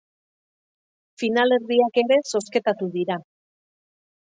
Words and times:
Finalerdiak 1.23 2.01
ere 2.05 2.19
zozketatu 2.33 2.91
dira. 2.99 3.21